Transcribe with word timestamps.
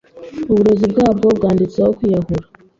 uburozi 0.51 0.83
ubwabwo 0.87 1.27
bwanditseho 1.37 1.89
kwiyahura 1.97 2.45